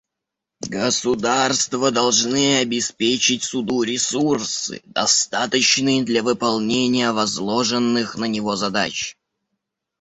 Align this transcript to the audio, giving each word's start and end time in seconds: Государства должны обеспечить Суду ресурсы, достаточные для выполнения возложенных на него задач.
Государства 0.67 1.91
должны 1.91 2.55
обеспечить 2.57 3.43
Суду 3.43 3.83
ресурсы, 3.83 4.81
достаточные 4.85 6.01
для 6.03 6.23
выполнения 6.23 7.11
возложенных 7.11 8.15
на 8.17 8.25
него 8.25 8.55
задач. 8.55 9.15